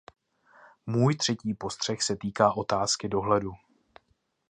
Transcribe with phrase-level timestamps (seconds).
[0.85, 3.51] Můj třetí postřeh se týká otázky dohledu.